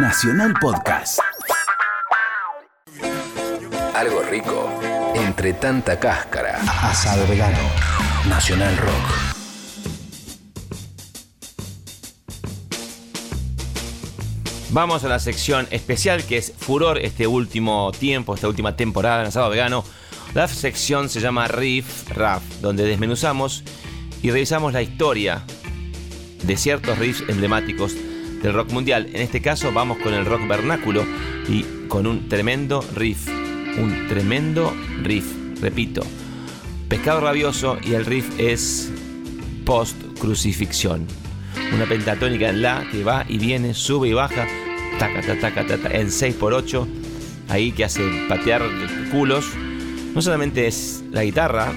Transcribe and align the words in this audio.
Nacional 0.00 0.54
Podcast. 0.60 1.18
Algo 3.96 4.22
rico 4.30 4.70
entre 5.16 5.54
tanta 5.54 5.98
cáscara. 5.98 6.60
Asado 6.82 7.26
vegano. 7.26 7.58
Nacional 8.28 8.76
Rock. 8.76 8.92
Vamos 14.70 15.02
a 15.02 15.08
la 15.08 15.18
sección 15.18 15.66
especial 15.72 16.22
que 16.22 16.36
es 16.36 16.52
furor 16.56 16.98
este 16.98 17.26
último 17.26 17.90
tiempo, 17.90 18.36
esta 18.36 18.46
última 18.46 18.76
temporada 18.76 19.22
en 19.22 19.26
Asado 19.26 19.50
Vegano. 19.50 19.84
La 20.32 20.46
sección 20.46 21.08
se 21.08 21.18
llama 21.18 21.48
Riff 21.48 22.08
Raff, 22.10 22.44
donde 22.60 22.84
desmenuzamos 22.84 23.64
y 24.22 24.30
revisamos 24.30 24.72
la 24.72 24.82
historia 24.82 25.42
de 26.44 26.56
ciertos 26.56 26.96
riffs 26.98 27.24
emblemáticos 27.28 27.96
del 28.42 28.54
rock 28.54 28.72
mundial. 28.72 29.08
En 29.12 29.22
este 29.22 29.40
caso 29.40 29.72
vamos 29.72 29.98
con 29.98 30.14
el 30.14 30.24
rock 30.24 30.46
vernáculo 30.46 31.04
y 31.48 31.64
con 31.88 32.06
un 32.06 32.28
tremendo 32.28 32.84
riff. 32.94 33.28
Un 33.28 34.06
tremendo 34.08 34.74
riff, 35.02 35.26
repito. 35.60 36.02
Pescado 36.88 37.20
rabioso 37.20 37.78
y 37.84 37.94
el 37.94 38.04
riff 38.04 38.26
es 38.38 38.90
post 39.64 39.96
crucifixión. 40.18 41.06
Una 41.74 41.86
pentatónica 41.86 42.48
en 42.48 42.62
la 42.62 42.86
que 42.90 43.04
va 43.04 43.24
y 43.28 43.38
viene, 43.38 43.74
sube 43.74 44.08
y 44.08 44.12
baja, 44.14 44.46
taca, 44.98 45.20
taca, 45.20 45.66
taca, 45.66 45.88
en 45.90 46.08
6x8, 46.08 46.86
ahí 47.48 47.72
que 47.72 47.84
hace 47.84 48.02
patear 48.28 48.62
culos. 49.10 49.46
No 50.14 50.22
solamente 50.22 50.66
es 50.66 51.04
la 51.10 51.24
guitarra, 51.24 51.72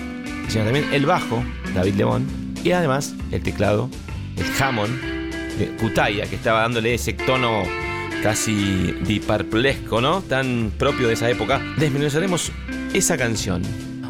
sino 0.47 0.63
también 0.63 0.85
el 0.93 1.05
bajo, 1.05 1.43
David 1.75 1.95
León, 1.95 2.25
y 2.63 2.71
además 2.71 3.13
el 3.31 3.43
teclado, 3.43 3.89
el 4.37 4.45
Hammond, 4.61 5.10
de 5.57 5.67
Kutaya, 5.77 6.25
que 6.27 6.35
estaba 6.35 6.61
dándole 6.61 6.93
ese 6.93 7.13
tono 7.13 7.63
casi 8.21 8.93
diparplesco, 9.05 10.01
¿no? 10.01 10.21
Tan 10.21 10.71
propio 10.77 11.07
de 11.07 11.13
esa 11.13 11.29
época. 11.29 11.61
Desmenuzaremos 11.77 12.51
esa 12.93 13.17
canción. 13.17 13.61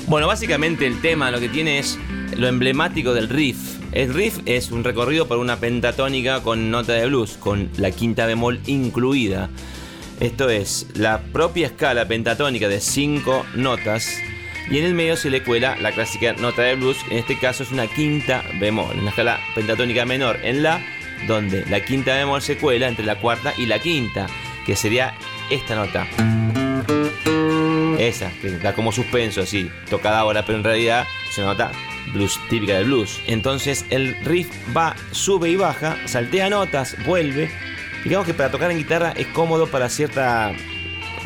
Bueno, 0.08 0.28
básicamente 0.28 0.86
el 0.86 1.00
tema 1.02 1.32
lo 1.32 1.40
que 1.40 1.50
tiene 1.50 1.80
es 1.80 1.98
lo 2.36 2.48
emblemático 2.48 3.14
del 3.14 3.30
riff. 3.30 3.58
El 3.92 4.14
riff 4.14 4.40
es 4.46 4.72
un 4.72 4.84
recorrido 4.84 5.28
por 5.28 5.38
una 5.38 5.58
pentatónica 5.58 6.42
con 6.42 6.72
nota 6.72 6.94
de 6.94 7.06
blues, 7.06 7.38
con 7.38 7.70
la 7.78 7.92
quinta 7.92 8.26
bemol 8.26 8.60
incluida. 8.66 9.50
Esto 10.20 10.50
es 10.50 10.88
la 10.96 11.22
propia 11.22 11.68
escala 11.68 12.08
pentatónica 12.08 12.68
de 12.68 12.80
cinco 12.80 13.46
notas 13.56 14.18
y 14.70 14.78
en 14.78 14.86
el 14.86 14.94
medio 14.94 15.18
se 15.18 15.30
le 15.30 15.44
cuela 15.44 15.76
la 15.82 15.92
clásica 15.92 16.34
nota 16.34 16.62
de 16.62 16.76
blues, 16.76 16.98
en 17.10 17.18
este 17.18 17.38
caso 17.38 17.64
es 17.64 17.72
una 17.72 17.88
quinta 17.88 18.44
bemol, 18.60 18.98
una 19.00 19.10
escala 19.10 19.40
pentatónica 19.56 20.06
menor 20.06 20.38
en 20.44 20.64
la, 20.64 20.80
donde 21.28 21.66
la 21.68 21.84
quinta 21.84 22.16
bemol 22.16 22.42
se 22.42 22.58
cuela 22.58 22.88
entre 22.88 23.06
la 23.06 23.20
cuarta 23.20 23.54
y 23.58 23.66
la 23.66 23.80
quinta, 23.80 24.28
que 24.66 24.76
sería 24.76 25.16
esta 25.50 25.76
nota. 25.76 26.08
Esa, 28.00 28.32
que 28.42 28.52
da 28.58 28.74
como 28.74 28.92
suspenso 28.92 29.42
así, 29.42 29.70
tocada 29.90 30.20
ahora, 30.20 30.46
pero 30.46 30.58
en 30.58 30.64
realidad 30.64 31.08
se 31.32 31.42
nota 31.42 31.72
blues 32.14 32.40
típica 32.50 32.74
del 32.74 32.86
blues. 32.86 33.22
Entonces 33.28 33.86
el 33.90 34.16
riff 34.26 34.50
va, 34.76 34.96
sube 35.12 35.50
y 35.50 35.56
baja, 35.56 35.98
saltea 36.06 36.50
notas, 36.50 36.96
vuelve. 37.06 37.52
Digamos 38.04 38.26
que 38.26 38.34
para 38.34 38.50
tocar 38.50 38.72
en 38.72 38.78
guitarra 38.78 39.14
es 39.16 39.28
cómodo 39.28 39.68
para 39.68 39.90
cierta 39.90 40.54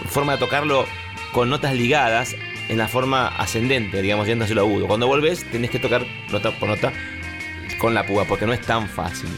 forma 0.09 0.33
de 0.33 0.39
tocarlo 0.39 0.85
con 1.31 1.49
notas 1.49 1.73
ligadas 1.73 2.35
en 2.67 2.77
la 2.77 2.87
forma 2.87 3.27
ascendente, 3.27 4.01
digamos, 4.01 4.27
yéndose 4.27 4.55
lo 4.55 4.61
agudo. 4.61 4.87
Cuando 4.87 5.07
vuelves 5.07 5.43
tenés 5.51 5.71
que 5.71 5.79
tocar 5.79 6.05
nota 6.31 6.51
por 6.51 6.69
nota 6.69 6.91
con 7.77 7.93
la 7.93 8.05
púa, 8.05 8.25
porque 8.25 8.45
no 8.45 8.53
es 8.53 8.61
tan 8.61 8.87
fácil. 8.87 9.29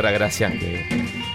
Gracias, 0.00 0.52
que 0.52 0.86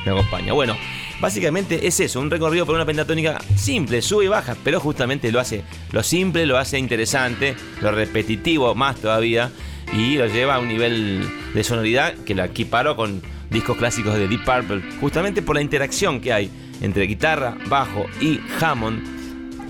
me 0.06 0.12
acompaña. 0.12 0.53
Bueno, 0.53 0.75
básicamente 1.19 1.88
es 1.88 2.00
eso, 2.00 2.19
un 2.19 2.31
recorrido 2.31 2.66
por 2.66 2.75
una 2.75 2.85
pentatónica 2.85 3.40
simple, 3.56 4.01
sube 4.01 4.25
y 4.25 4.28
baja, 4.28 4.56
pero 4.63 4.79
justamente 4.79 5.31
lo 5.31 5.40
hace, 5.40 5.63
lo 5.91 6.01
simple 6.03 6.45
lo 6.45 6.57
hace 6.57 6.79
interesante, 6.79 7.56
lo 7.81 7.91
repetitivo 7.91 8.73
más 8.75 8.97
todavía, 8.97 9.51
y 9.94 10.16
lo 10.16 10.28
lleva 10.28 10.56
a 10.56 10.59
un 10.59 10.67
nivel 10.67 11.28
de 11.53 11.63
sonoridad 11.63 12.13
que 12.25 12.35
la 12.35 12.46
equiparo 12.46 12.96
con 12.96 13.22
discos 13.50 13.78
clásicos 13.78 14.16
de 14.16 14.28
Deep 14.28 14.44
Purple, 14.44 14.81
justamente 15.00 15.41
por 15.41 15.56
la 15.56 15.62
interacción 15.62 16.19
que 16.19 16.34
hay 16.34 16.51
entre 16.81 17.03
guitarra, 17.03 17.57
bajo 17.67 18.06
y 18.22 18.40
Hammond. 18.59 19.17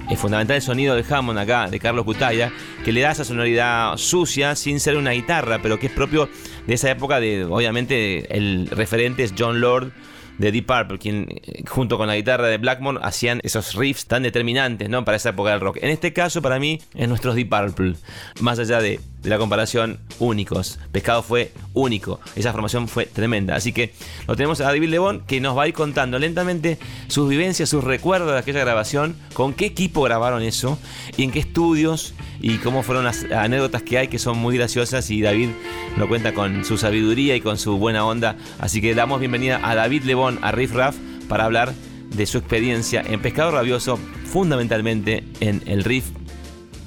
Es 0.09 0.19
fundamental 0.19 0.55
el 0.55 0.61
sonido 0.61 0.95
del 0.95 1.05
Hammond 1.09 1.37
acá, 1.37 1.69
de 1.69 1.79
Carlos 1.79 2.05
Cutaya, 2.05 2.51
que 2.83 2.93
le 2.93 3.01
da 3.01 3.11
esa 3.11 3.25
sonoridad 3.25 3.97
sucia 3.97 4.55
sin 4.55 4.79
ser 4.79 4.95
una 4.95 5.11
guitarra, 5.11 5.59
pero 5.61 5.79
que 5.79 5.87
es 5.87 5.93
propio 5.93 6.29
de 6.67 6.73
esa 6.73 6.91
época 6.91 7.19
de, 7.19 7.45
obviamente, 7.45 8.37
el 8.37 8.67
referente 8.67 9.23
es 9.23 9.33
John 9.37 9.61
Lord 9.61 9.91
de 10.37 10.51
Deep 10.51 10.65
Purple, 10.67 10.99
quien 10.99 11.27
eh, 11.29 11.63
junto 11.67 11.97
con 11.97 12.07
la 12.07 12.15
guitarra 12.15 12.47
de 12.47 12.57
Blackmore 12.57 12.99
hacían 13.01 13.39
esos 13.43 13.73
riffs 13.73 14.05
tan 14.05 14.23
determinantes 14.23 14.89
¿no? 14.89 15.03
para 15.03 15.17
esa 15.17 15.29
época 15.29 15.51
del 15.51 15.61
rock. 15.61 15.77
En 15.81 15.89
este 15.89 16.13
caso, 16.13 16.41
para 16.41 16.59
mí, 16.59 16.79
es 16.93 17.07
nuestros 17.07 17.35
Deep 17.35 17.49
Purple. 17.49 17.95
Más 18.41 18.59
allá 18.59 18.79
de, 18.79 18.99
de 19.21 19.29
la 19.29 19.37
comparación, 19.37 19.99
únicos. 20.19 20.79
Pescado 20.91 21.23
fue 21.23 21.51
único. 21.73 22.19
Esa 22.35 22.51
formación 22.51 22.87
fue 22.87 23.05
tremenda. 23.05 23.55
Así 23.55 23.73
que 23.73 23.93
lo 24.27 24.35
tenemos 24.35 24.61
a 24.61 24.65
David 24.65 24.89
Lebón, 24.89 25.23
que 25.27 25.41
nos 25.41 25.57
va 25.57 25.63
a 25.63 25.67
ir 25.67 25.73
contando 25.73 26.19
lentamente 26.19 26.77
sus 27.07 27.29
vivencias, 27.29 27.69
sus 27.69 27.83
recuerdos 27.83 28.31
de 28.31 28.39
aquella 28.39 28.59
grabación, 28.59 29.15
con 29.33 29.53
qué 29.53 29.65
equipo 29.65 30.01
grabaron 30.03 30.43
eso, 30.43 30.79
y 31.17 31.23
en 31.23 31.31
qué 31.31 31.39
estudios, 31.39 32.13
y 32.39 32.57
cómo 32.57 32.83
fueron 32.83 33.05
las 33.05 33.25
anécdotas 33.25 33.83
que 33.83 33.97
hay 33.97 34.07
que 34.07 34.19
son 34.19 34.37
muy 34.37 34.57
graciosas. 34.57 35.09
Y 35.09 35.21
David 35.21 35.49
lo 35.97 36.07
cuenta 36.07 36.33
con 36.33 36.63
su 36.63 36.77
sabiduría 36.77 37.35
y 37.35 37.41
con 37.41 37.57
su 37.57 37.77
buena 37.77 38.05
onda. 38.05 38.35
Así 38.59 38.81
que 38.81 38.95
damos 38.95 39.19
bienvenida 39.19 39.59
a 39.63 39.75
David 39.75 40.03
Lebón 40.03 40.39
a 40.41 40.51
Riff 40.51 40.73
Raff 40.73 40.95
para 41.27 41.45
hablar 41.45 41.73
de 42.15 42.25
su 42.25 42.37
experiencia 42.37 43.03
en 43.05 43.21
Pescado 43.21 43.51
Rabioso, 43.51 43.99
fundamentalmente 44.25 45.23
en 45.39 45.61
el 45.65 45.83
riff 45.83 46.05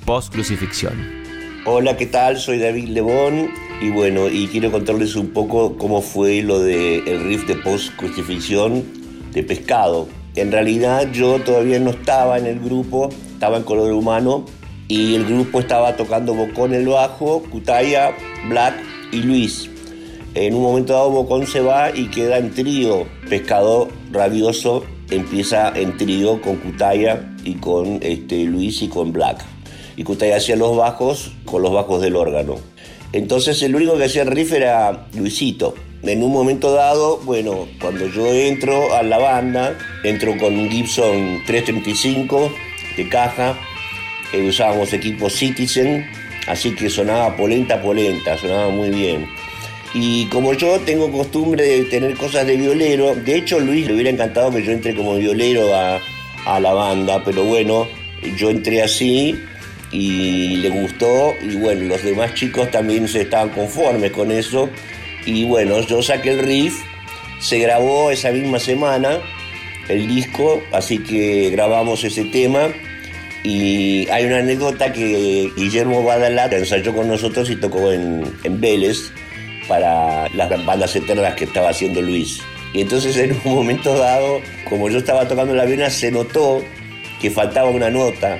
post-crucifixión. 0.07 1.20
Hola, 1.67 1.99
¿qué 1.99 2.07
tal? 2.07 2.39
Soy 2.39 2.59
David 2.59 2.89
Lebón 2.89 3.51
y 3.83 3.91
bueno, 3.91 4.31
y 4.31 4.47
quiero 4.47 4.73
contarles 4.73 5.15
un 5.15 5.29
poco 5.29 5.77
cómo 5.77 6.01
fue 6.01 6.41
lo 6.41 6.59
del 6.59 7.07
el 7.07 7.23
riff 7.23 7.47
de 7.47 7.55
post-crucifixión 7.55 8.83
de 9.35 9.43
Pescado. 9.43 10.09
En 10.37 10.53
realidad 10.53 11.13
yo 11.13 11.39
todavía 11.41 11.79
no 11.79 11.91
estaba 11.91 12.39
en 12.39 12.47
el 12.47 12.61
grupo, 12.61 13.11
estaba 13.35 13.59
en 13.59 13.65
color 13.65 13.93
humano 13.93 14.47
y 14.89 15.15
el 15.15 15.27
grupo 15.27 15.61
estaba 15.61 15.97
tocando 15.97 16.33
Bocón 16.33 16.73
el 16.73 16.89
bajo, 16.89 17.43
Cutaya, 17.51 18.17
Black 18.49 18.77
y 19.13 19.19
Luis. 19.19 19.69
En 20.35 20.55
un 20.55 20.63
momento 20.63 20.95
dado 20.95 21.11
Bocón 21.11 21.47
se 21.47 21.61
va 21.61 21.95
y 21.95 22.07
queda 22.07 22.39
en 22.39 22.55
trío. 22.55 23.07
Pescado 23.29 23.89
rabioso 24.11 24.83
empieza 25.11 25.79
en 25.79 25.95
trío 25.99 26.41
con 26.41 26.57
Cutaya 26.57 27.35
y 27.45 27.57
con 27.57 27.99
este, 28.01 28.45
Luis 28.45 28.81
y 28.81 28.89
con 28.89 29.13
Black. 29.13 29.60
Y 29.97 30.05
Cutaya 30.05 30.37
hacía 30.37 30.57
los 30.57 30.77
bajos 30.77 31.33
con 31.45 31.63
los 31.63 31.73
bajos 31.73 32.01
del 32.01 32.17
órgano. 32.17 32.57
Entonces 33.13 33.61
el 33.63 33.75
único 33.75 33.97
que 33.97 34.05
hacía 34.05 34.23
el 34.23 34.31
riff 34.31 34.53
era 34.53 35.07
Luisito. 35.15 35.75
En 36.03 36.23
un 36.23 36.33
momento 36.33 36.73
dado, 36.73 37.19
bueno, 37.25 37.69
cuando 37.81 38.07
yo 38.07 38.27
entro 38.27 38.95
a 38.95 39.03
la 39.03 39.19
banda, 39.19 39.77
entro 40.03 40.37
con 40.39 40.59
un 40.59 40.71
Gibson 40.71 41.43
335 41.47 42.51
de 42.97 43.09
caja, 43.09 43.59
eh, 44.33 44.49
usábamos 44.49 44.93
equipo 44.93 45.29
Citizen, 45.29 46.07
así 46.47 46.75
que 46.75 46.89
sonaba 46.89 47.37
polenta, 47.37 47.83
polenta, 47.83 48.39
sonaba 48.39 48.71
muy 48.71 48.89
bien. 48.91 49.27
Y 49.93 50.27
como 50.27 50.55
yo 50.55 50.79
tengo 50.81 51.11
costumbre 51.11 51.65
de 51.65 51.85
tener 51.85 52.15
cosas 52.17 52.47
de 52.47 52.57
violero, 52.57 53.15
de 53.15 53.37
hecho 53.37 53.59
Luis 53.59 53.87
le 53.87 53.95
hubiera 53.95 54.11
encantado 54.11 54.51
que 54.53 54.63
yo 54.63 54.73
entre 54.73 54.95
como 54.95 55.17
violero 55.17 55.75
a, 55.75 55.99
a 56.47 56.61
la 56.61 56.73
banda, 56.73 57.23
pero 57.25 57.45
bueno, 57.45 57.87
yo 58.37 58.51
entré 58.51 58.83
así 58.83 59.37
y 59.93 60.57
le 60.57 60.69
gustó 60.69 61.35
y 61.43 61.57
bueno, 61.57 61.85
los 61.85 62.03
demás 62.03 62.35
chicos 62.35 62.71
también 62.71 63.09
se 63.09 63.23
estaban 63.23 63.51
conformes 63.51 64.13
con 64.13 64.31
eso 64.31 64.71
y 65.27 65.45
bueno, 65.45 65.81
yo 65.81 66.03
saqué 66.03 66.33
el 66.33 66.41
riff, 66.41 66.75
se 67.41 67.59
grabó 67.59 68.11
esa 68.11 68.31
misma 68.31 68.59
semana 68.59 69.19
el 69.89 70.07
disco, 70.07 70.63
así 70.73 70.99
que 70.99 71.51
grabamos 71.51 72.05
ese 72.05 72.25
tema 72.25 72.69
y 73.43 74.09
hay 74.11 74.27
una 74.27 74.39
anécdota 74.39 74.93
que 74.93 75.51
Guillermo 75.57 76.05
Badalat 76.05 76.53
ensayó 76.53 76.95
con 76.95 77.09
nosotros 77.09 77.51
y 77.51 77.57
tocó 77.57 77.91
en, 77.91 78.25
en 78.45 78.61
Vélez 78.61 79.13
para 79.67 80.29
las 80.31 80.65
bandas 80.65 80.95
eternas 80.95 81.35
que 81.35 81.45
estaba 81.45 81.71
haciendo 81.71 82.03
Luis. 82.03 82.41
Y 82.73 82.83
entonces 82.83 83.17
en 83.17 83.33
un 83.45 83.55
momento 83.55 83.97
dado, 83.97 84.41
como 84.69 84.89
yo 84.89 84.99
estaba 84.99 85.27
tocando 85.27 85.55
la 85.55 85.65
vena, 85.65 85.91
se 85.91 86.11
notó 86.11 86.63
que 87.21 87.31
faltaba 87.31 87.71
una 87.71 87.91
nota. 87.91 88.39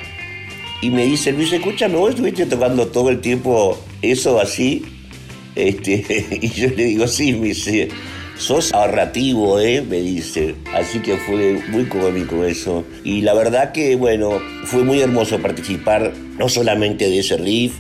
Y 0.83 0.91
me 0.91 1.05
dice, 1.05 1.33
Luis, 1.33 1.53
escúchame, 1.53 1.97
vos 1.97 2.11
estuviste 2.11 2.47
tocando 2.47 2.87
todo 2.87 3.11
el 3.11 3.21
tiempo 3.21 3.79
eso 4.03 4.41
así. 4.41 4.85
Este, 5.55 6.05
y 6.41 6.49
yo 6.49 6.69
le 6.71 6.85
digo, 6.85 7.07
sí, 7.07 7.33
me 7.35 7.49
dice, 7.49 7.89
sos 8.39 8.73
ahorrativo, 8.73 9.61
¿eh? 9.61 9.83
Me 9.83 10.01
dice. 10.01 10.55
Así 10.75 11.01
que 11.01 11.17
fue 11.19 11.61
muy 11.69 11.85
cómico 11.85 12.45
eso. 12.45 12.85
Y 13.05 13.21
la 13.21 13.35
verdad 13.35 13.73
que, 13.73 13.97
bueno, 13.97 14.41
fue 14.65 14.83
muy 14.83 15.01
hermoso 15.01 15.39
participar 15.39 16.13
no 16.39 16.49
solamente 16.49 17.11
de 17.11 17.19
ese 17.19 17.37
riff, 17.37 17.75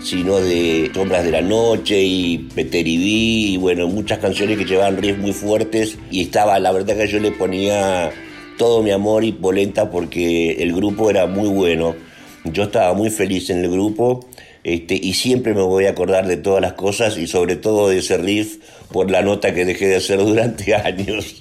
sino 0.00 0.36
de 0.36 0.90
Sombras 0.94 1.24
de 1.24 1.32
la 1.32 1.40
Noche 1.40 2.00
y 2.02 2.38
Peter 2.54 2.86
y 2.86 3.56
bueno, 3.56 3.88
muchas 3.88 4.18
canciones 4.18 4.58
que 4.58 4.64
llevaban 4.66 4.98
riffs 4.98 5.18
muy 5.18 5.32
fuertes 5.32 5.98
y 6.10 6.22
estaba, 6.22 6.58
la 6.60 6.72
verdad 6.72 6.96
que 6.96 7.08
yo 7.08 7.18
le 7.18 7.32
ponía 7.32 8.12
todo 8.58 8.82
mi 8.82 8.90
amor 8.90 9.24
y 9.24 9.32
polenta 9.32 9.90
porque 9.90 10.62
el 10.62 10.74
grupo 10.74 11.10
era 11.10 11.26
muy 11.26 11.48
bueno. 11.48 11.96
Yo 12.44 12.64
estaba 12.64 12.94
muy 12.94 13.10
feliz 13.10 13.50
en 13.50 13.64
el 13.64 13.70
grupo 13.70 14.26
este, 14.64 14.94
y 14.94 15.14
siempre 15.14 15.54
me 15.54 15.62
voy 15.62 15.86
a 15.86 15.90
acordar 15.90 16.26
de 16.26 16.36
todas 16.36 16.62
las 16.62 16.72
cosas 16.72 17.18
y 17.18 17.26
sobre 17.26 17.56
todo 17.56 17.88
de 17.88 17.98
ese 17.98 18.16
riff 18.16 18.58
por 18.90 19.10
la 19.10 19.22
nota 19.22 19.54
que 19.54 19.64
dejé 19.64 19.88
de 19.88 19.96
hacer 19.96 20.18
durante 20.24 20.74
años. 20.74 21.36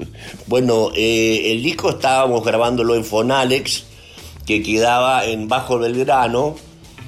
Bueno, 0.47 0.91
eh, 0.95 1.51
el 1.51 1.63
disco 1.63 1.89
estábamos 1.89 2.44
grabándolo 2.44 2.95
en 2.95 3.05
Fonalex, 3.05 3.85
que 4.45 4.61
quedaba 4.61 5.25
en 5.25 5.47
Bajo 5.47 5.79
Belgrano, 5.79 6.55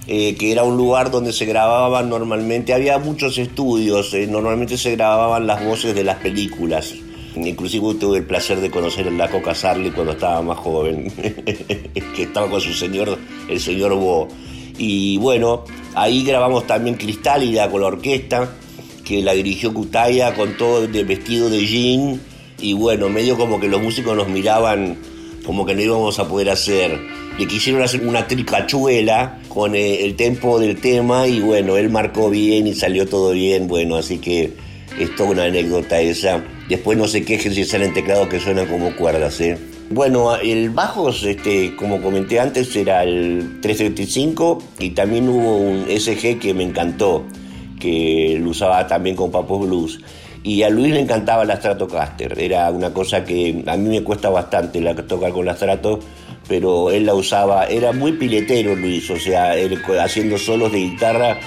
eh, 0.07 0.35
que 0.35 0.51
era 0.51 0.63
un 0.63 0.77
lugar 0.77 1.09
donde 1.09 1.33
se 1.33 1.45
grababan 1.45 2.09
normalmente, 2.09 2.73
había 2.73 2.97
muchos 2.99 3.37
estudios, 3.37 4.13
eh, 4.13 4.27
normalmente 4.27 4.77
se 4.77 4.91
grababan 4.95 5.47
las 5.47 5.65
voces 5.65 5.95
de 5.95 6.03
las 6.03 6.17
películas. 6.17 6.93
Inclusive 7.35 7.95
tuve 7.95 8.19
el 8.19 8.25
placer 8.25 8.61
de 8.61 8.69
conocer 8.69 9.07
a 9.07 9.11
la 9.11 9.29
Coca 9.29 9.53
Sarli 9.53 9.91
cuando 9.91 10.13
estaba 10.13 10.41
más 10.41 10.57
joven, 10.59 11.11
estaba 12.25 12.49
con 12.49 12.61
su 12.61 12.73
señor, 12.73 13.17
el 13.47 13.59
señor 13.59 13.93
Bo. 13.95 14.27
Y 14.77 15.17
bueno, 15.17 15.63
ahí 15.93 16.23
grabamos 16.23 16.67
también 16.67 16.95
Cristálida 16.95 17.69
con 17.69 17.81
la 17.81 17.87
orquesta, 17.87 18.51
que 19.03 19.21
la 19.21 19.33
dirigió 19.33 19.73
Cutaya 19.73 20.33
con 20.35 20.57
todo 20.57 20.87
de 20.87 21.03
vestido 21.03 21.49
de 21.49 21.65
jean. 21.65 22.21
Y 22.59 22.73
bueno, 22.73 23.09
medio 23.09 23.37
como 23.37 23.59
que 23.59 23.67
los 23.67 23.81
músicos 23.81 24.15
nos 24.15 24.27
miraban 24.27 24.97
como 25.45 25.65
que 25.65 25.75
no 25.75 25.81
íbamos 25.81 26.19
a 26.19 26.27
poder 26.27 26.49
hacer 26.49 26.99
le 27.37 27.47
quisieron 27.47 27.81
hacer 27.81 28.05
una 28.05 28.27
tricachuela 28.27 29.39
con 29.49 29.75
eh, 29.75 30.05
el 30.05 30.15
tempo 30.15 30.59
del 30.59 30.79
tema 30.79 31.27
y 31.27 31.41
bueno, 31.41 31.77
él 31.77 31.89
marcó 31.89 32.29
bien 32.29 32.67
y 32.67 32.73
salió 32.73 33.07
todo 33.07 33.31
bien, 33.31 33.67
bueno, 33.67 33.97
así 33.97 34.19
que 34.19 34.53
es 34.97 35.15
toda 35.15 35.31
una 35.31 35.43
anécdota 35.43 35.99
esa. 35.99 36.43
Después 36.69 36.97
no 36.97 37.07
se 37.07 37.23
quejen 37.23 37.53
si 37.53 37.65
salen 37.65 37.93
teclados 37.93 38.29
que 38.29 38.39
suenan 38.39 38.67
como 38.67 38.95
cuerdas, 38.95 39.39
¿eh? 39.41 39.57
Bueno, 39.89 40.35
el 40.35 40.71
bajo, 40.71 41.09
este, 41.09 41.75
como 41.75 42.01
comenté 42.01 42.39
antes, 42.39 42.75
era 42.75 43.03
el 43.03 43.59
375 43.61 44.61
y 44.79 44.89
también 44.91 45.29
hubo 45.29 45.57
un 45.57 45.85
SG 45.87 46.39
que 46.39 46.53
me 46.55 46.63
encantó, 46.63 47.23
que 47.79 48.37
lo 48.41 48.49
usaba 48.49 48.87
también 48.87 49.15
con 49.15 49.31
Papo 49.31 49.59
Blues. 49.59 49.99
Y 50.43 50.63
a 50.63 50.69
Luis 50.69 50.93
le 50.93 50.99
encantaba 50.99 51.45
la 51.45 51.57
Stratocaster, 51.57 52.37
era 52.39 52.69
una 52.71 52.93
cosa 52.93 53.23
que 53.23 53.63
a 53.65 53.77
mí 53.77 53.89
me 53.89 54.03
cuesta 54.03 54.29
bastante 54.29 54.81
la, 54.81 54.95
tocar 54.95 55.31
con 55.31 55.45
la 55.45 55.55
Strato 55.55 55.99
pero 56.47 56.91
él 56.91 57.05
la 57.05 57.13
usaba, 57.15 57.65
era 57.65 57.91
muy 57.91 58.13
piletero 58.13 58.75
Luis, 58.75 59.09
o 59.09 59.17
sea, 59.17 59.53
haciendo 60.03 60.37
solos 60.37 60.71
de 60.71 60.79
guitarra, 60.79 61.39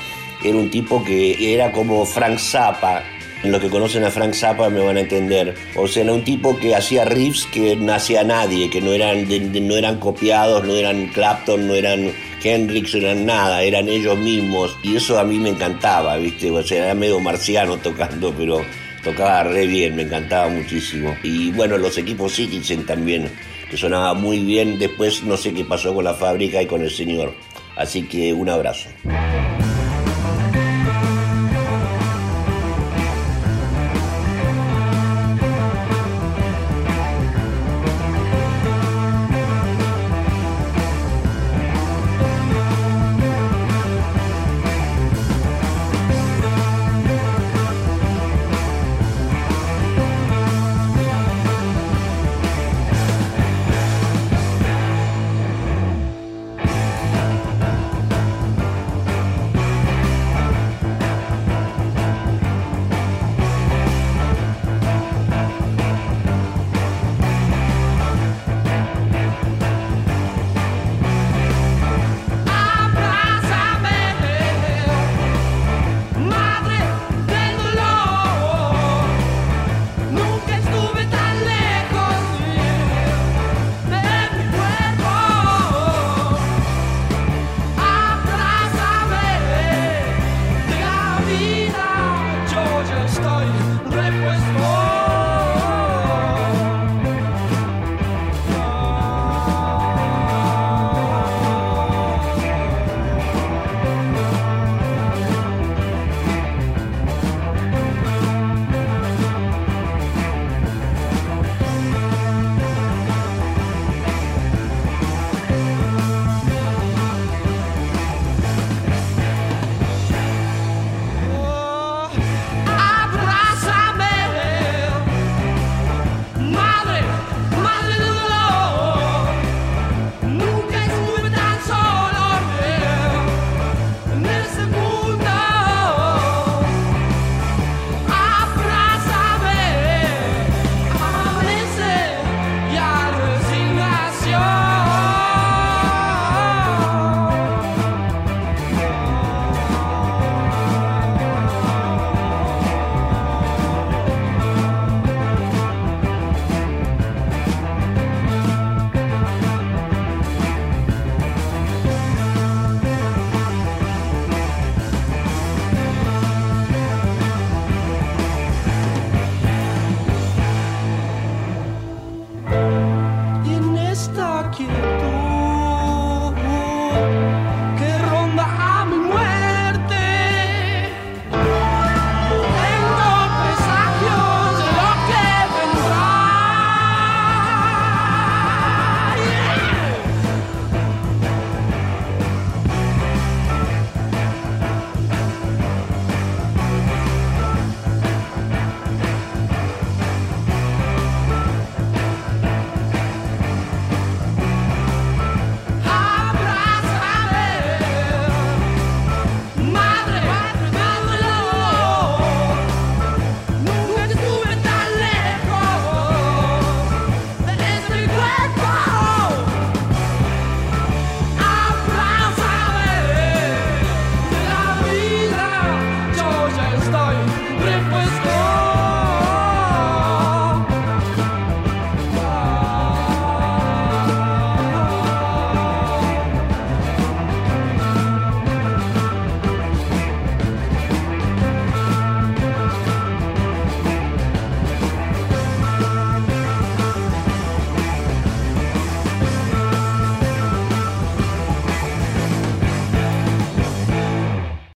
era 0.45 0.57
un 0.57 0.71
tipo 0.71 1.05
que 1.05 1.55
era 1.55 1.73
como 1.73 2.05
Frank 2.05 2.39
Zappa, 2.39 3.03
en 3.43 3.53
los 3.53 3.61
que 3.61 3.69
conocen 3.69 4.05
a 4.05 4.11
Frank 4.11 4.35
Zappa 4.35 4.69
me 4.69 4.81
van 4.81 4.97
a 4.97 5.01
entender. 5.01 5.55
O 5.77 5.87
sea, 5.87 6.03
era 6.03 6.13
un 6.13 6.25
tipo 6.25 6.59
que 6.59 6.75
hacía 6.75 7.05
riffs 7.05 7.47
que 7.47 7.77
no 7.77 7.93
hacía 7.95 8.25
nadie, 8.25 8.71
que 8.71 8.81
no 8.81 8.93
eran, 8.93 9.27
no 9.29 9.77
eran 9.77 9.99
copiados, 9.99 10.65
no 10.65 10.75
eran 10.75 11.09
Clapton, 11.09 11.67
no 11.67 11.75
eran 11.75 12.13
Hendrix, 12.43 12.95
no 12.95 13.01
eran 13.01 13.27
nada, 13.27 13.63
eran 13.63 13.89
ellos 13.89 14.19
mismos. 14.19 14.77
Y 14.83 14.97
eso 14.97 15.19
a 15.19 15.25
mí 15.25 15.39
me 15.39 15.51
encantaba, 15.51 16.17
¿viste? 16.17 16.51
O 16.51 16.63
sea, 16.63 16.85
era 16.85 16.95
medio 16.95 17.21
marciano 17.21 17.77
tocando, 17.79 18.35
pero 18.37 18.63
tocaba 19.05 19.45
re 19.45 19.67
bien, 19.67 19.97
me 19.97 20.03
encantaba 20.03 20.49
muchísimo. 20.49 21.17
Y 21.23 21.53
bueno, 21.53 21.79
los 21.79 21.97
equipos 21.99 22.35
Citizen 22.35 22.85
también 22.85 23.31
que 23.71 23.77
sonaba 23.77 24.15
muy 24.15 24.39
bien. 24.39 24.79
Después 24.79 25.23
no 25.23 25.37
sé 25.37 25.53
qué 25.53 25.65
pasó 25.65 25.95
con 25.95 26.05
la 26.05 26.15
fábrica 26.15 26.61
y 26.63 26.67
con 26.67 26.83
el 26.83 26.91
señor. 26.91 27.35
Así 27.77 28.03
que 28.03 28.33
un 28.33 28.49
abrazo. 28.49 28.89